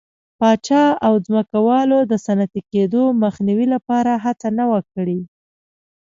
[0.39, 5.19] پاچا او ځمکوالو د صنعتي کېدو مخنیوي لپاره هڅه نه وه کړې.